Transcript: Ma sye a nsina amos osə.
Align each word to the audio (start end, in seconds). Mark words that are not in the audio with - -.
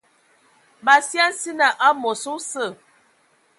Ma 0.85 0.95
sye 1.07 1.19
a 1.25 1.27
nsina 1.33 1.67
amos 1.87 2.23
osə. 2.33 2.65